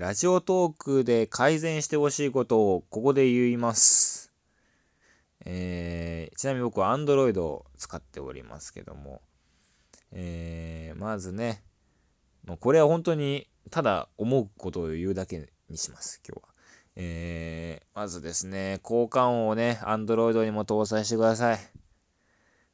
[0.00, 4.32] ラジオトークで改善してほしいことをここで言います。
[5.44, 9.20] えー、ちなみに僕は Android を使っておりますけども、
[10.10, 11.62] えー、まずね、
[12.46, 16.48] もうこれは本当にただ思うことを言うだけにします、今日は。
[16.96, 21.58] えー、まずですね、交換音をね、Android にも搭載してください。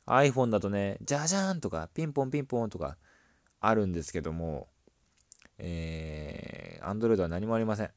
[0.06, 2.96] iPhone だとね、じゃじゃーんとか、ピンポンピンポンとか
[3.58, 4.68] あるんですけども、
[5.58, 5.85] えー、
[6.86, 7.90] Android は何もありません。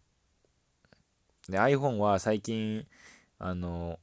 [1.50, 2.86] で、iPhone は最近、
[3.37, 4.00] あの、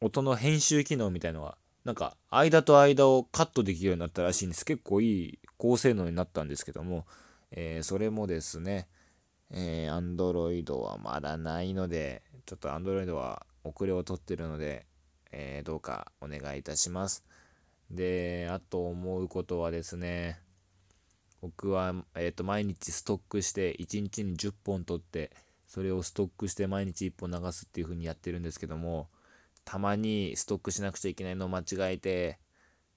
[0.00, 4.64] 音の編集機能みたいのが、なんか、間と間をカットできるようになったらしいんです。
[4.64, 7.06] 結構いい高性能になったんですけども、
[7.50, 8.88] えー、それもですね、
[9.50, 14.86] えー、Android はまだないので、ちょっと Android は遅れを取ってるので、
[15.32, 17.24] えー、どうかお願いいたします。
[17.90, 20.40] で、あと思うことはですね、
[21.40, 25.30] 僕は、えーと、毎日ストックして1日に10本取って
[25.66, 29.08] それをストックして毎日1本流すっていう風にやってるんですけども
[29.64, 32.38] たまにストックしなくちゃいけないのを間違えて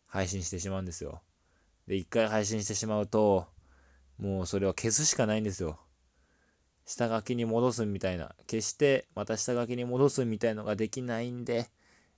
[0.07, 1.21] 配信してしまうんですよ。
[1.87, 3.47] で1回配信してしまうと
[4.17, 5.79] もうそれは消すしかないんですよ。
[6.85, 8.35] 下書きに戻すみたいな。
[8.49, 11.69] 消してまた下書きに戻すみたいのができないんで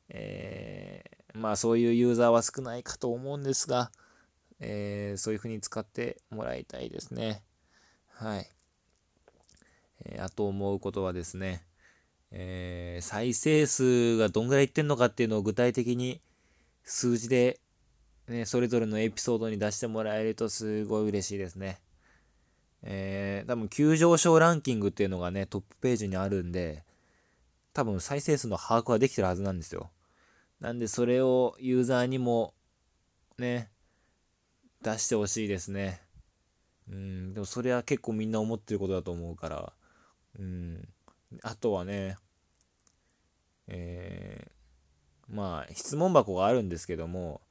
[0.10, 3.92] えー、まあそういうユーザーは少ないかと思うんですが
[4.60, 7.44] えー、そういう風に使ってもらいたいですね。
[8.14, 8.50] はい。
[10.06, 11.64] えー、あと思うことはですね、
[12.32, 16.22] えー、再生数がどんぐらいいってんのかっていうのを具体的に
[16.84, 17.60] 数字で、
[18.28, 21.80] ね、それぞれのエピソードに出してもらえるとすごい嬉しいですね。
[22.84, 26.84] えー、多分急上昇ランキングっていうのがね、トップページにあるんで、
[27.74, 29.92] 多分再生数の把握はできてるはずなんですよ。
[30.60, 32.54] なんでそれをユーザーにも
[33.38, 33.70] ね、
[34.86, 36.00] 出してほしいですね。
[36.88, 39.74] うん、でもそれは結構みんな思ってることだと思うから、
[40.40, 40.88] うん、
[41.42, 42.18] あとはね、
[43.68, 47.42] えー、まあ、質問箱があるんですけども、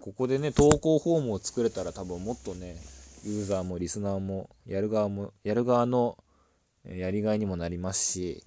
[0.00, 2.76] ここでね、投稿フォームを作れたら多分もっとね、
[3.24, 6.22] ユーザーもリスナーも、やる側も、やる側の
[6.84, 8.44] やりがいにもなりますし、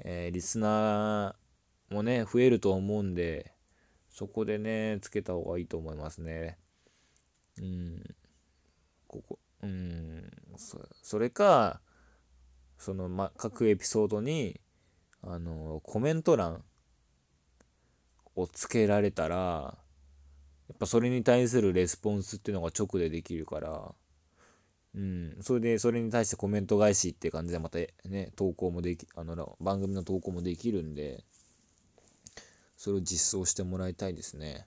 [0.00, 3.52] えー、リスナーもね、増えると思うんで、
[4.10, 6.58] そこでね、つけた方がいいと思いますね。
[7.60, 8.02] うん、
[9.06, 10.30] ここ、うん、
[11.02, 11.80] それか、
[12.78, 14.60] その、ま、各エピソードに、
[15.22, 16.64] あの、コメント欄
[18.34, 19.76] をつけられたら、
[20.68, 23.94] やっぱそれに対するレスポンスっていうのが直でできるから、
[24.94, 31.24] うん、それで、それに対してコメント返しって感じでまたね、投稿もでき、あの、番組の投稿もできるんで、
[32.76, 34.66] それを実装してもらいたいですね。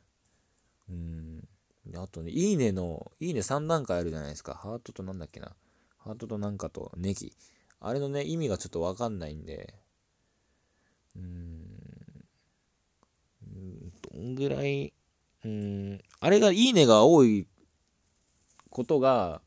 [1.94, 2.04] うん。
[2.04, 4.54] あとね、いいねの、いいね3段階あるじゃないですか。
[4.56, 5.56] ハートとなんだっけな。
[5.98, 7.34] ハートとなんかとネギ。
[7.80, 9.74] あれのね、意味がちょっとわかんないんで、
[11.16, 11.84] うーん、
[14.12, 14.94] どんぐらい、
[15.46, 17.48] うん、あれがいいねが多い
[18.70, 19.42] ことが、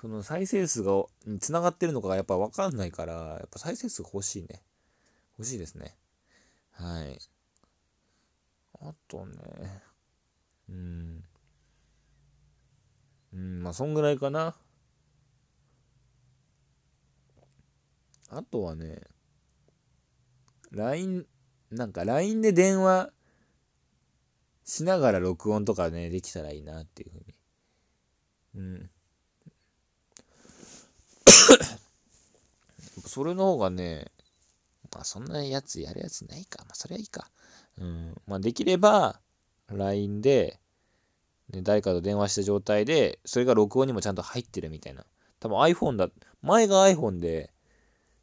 [0.00, 1.04] その再生数が、
[1.40, 4.62] 繋がってるのかがやっぱわかんないから、やっぱ再生数欲しいね。
[5.38, 5.94] 欲しいですね。
[6.72, 7.18] はい。
[8.80, 9.34] あとね、
[10.68, 11.11] うん。
[13.72, 14.54] あ、そんぐらいかな。
[18.28, 19.00] あとはね、
[20.70, 21.26] LINE、
[21.70, 23.10] なんか LINE で電話
[24.64, 27.34] しながら録音とかね、できたらいいなっていうふうに。
[28.54, 28.90] うん。
[33.06, 34.12] それの方がね、
[34.92, 36.62] まあそんなやつやるやつないか。
[36.64, 37.30] まあそれはいいか。
[37.78, 38.14] うん。
[38.26, 39.20] まあできれば
[39.68, 40.61] LINE で
[41.52, 45.04] で誰かと電話した状態で、それが録音にもちゃんと入ってるみたいな。
[45.38, 46.08] 多分 iPhone だ、
[46.40, 47.52] 前が iPhone で、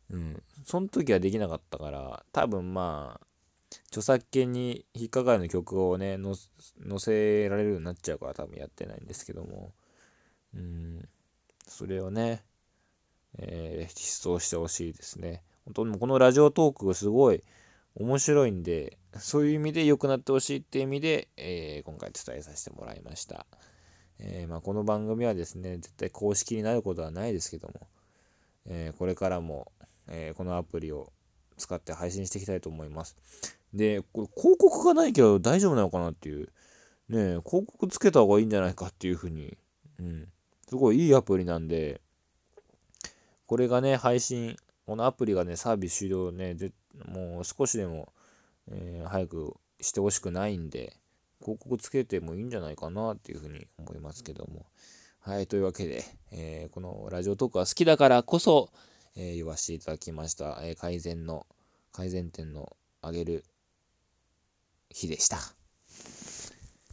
[0.09, 3.25] うん、その時はできなかったから、多分まあ、
[3.89, 9.73] 著作権に引っかかるの曲をね、載せられるようになっちゃうから多分やってないんですけども、
[10.55, 11.07] うん、
[11.67, 12.43] それをね、
[13.37, 15.43] えー、実装してほしいですね。
[15.65, 17.43] 本当にこのラジオトークがすごい
[17.95, 23.45] 面白いんで、そういう意味で良くなってほしいっていう意味で、えー、今回伝えさせてもらいました。
[24.19, 27.87] えー、まあ、この番組はですね、絶対公式になることはないですけども、
[28.67, 29.71] えー、これからも、
[30.07, 31.11] えこのアプリを
[31.57, 33.15] 使って配信していきたいと思います。
[33.73, 36.47] で、これ広告がないけど大丈夫なのかなっていう、
[37.09, 39.57] ね、広告つけた方がいいんじゃないかっていうふうに、
[39.99, 40.27] うん、
[40.67, 42.01] すごいいいアプリなんで、
[43.45, 46.55] これがね、配信、このアプリがね、サービス終了ね、
[47.05, 48.11] もう少しでも
[48.71, 50.95] えー、早くしてほしくないんで、
[51.41, 54.65] 広告つけてもいいんじゃないかなっていうふうに思いますけども。
[55.19, 58.71] はい、というわけで、えー、このラジオトークは好きだからこそ、
[59.15, 61.45] えー、言わせていただきました、え、改善の
[61.91, 63.45] 改善点の上げる
[64.89, 65.58] 日でした。